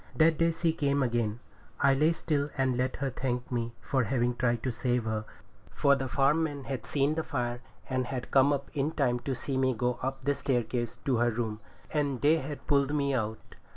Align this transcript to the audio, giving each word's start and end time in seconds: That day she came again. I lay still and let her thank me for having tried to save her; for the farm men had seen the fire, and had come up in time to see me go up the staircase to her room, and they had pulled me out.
That 0.15 0.39
day 0.39 0.51
she 0.51 0.73
came 0.73 1.03
again. 1.03 1.41
I 1.79 1.93
lay 1.93 2.11
still 2.13 2.49
and 2.57 2.75
let 2.75 2.95
her 2.95 3.11
thank 3.11 3.51
me 3.51 3.75
for 3.81 4.05
having 4.05 4.35
tried 4.35 4.63
to 4.63 4.71
save 4.71 5.03
her; 5.03 5.25
for 5.69 5.95
the 5.95 6.07
farm 6.07 6.41
men 6.41 6.63
had 6.63 6.87
seen 6.87 7.13
the 7.13 7.21
fire, 7.21 7.61
and 7.87 8.07
had 8.07 8.31
come 8.31 8.51
up 8.51 8.71
in 8.73 8.93
time 8.93 9.19
to 9.19 9.35
see 9.35 9.57
me 9.57 9.75
go 9.75 9.99
up 10.01 10.25
the 10.25 10.33
staircase 10.33 10.97
to 11.05 11.17
her 11.17 11.29
room, 11.29 11.59
and 11.93 12.19
they 12.21 12.37
had 12.39 12.65
pulled 12.65 12.95
me 12.95 13.13
out. 13.13 13.53